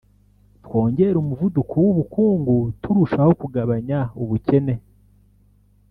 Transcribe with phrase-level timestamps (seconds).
[0.65, 4.75] twongere umuvuduko w’ubukungu turushaho kugabanya ubukene”